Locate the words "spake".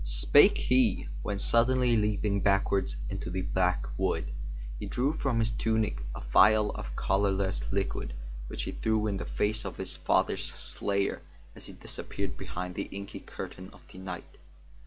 0.03-0.57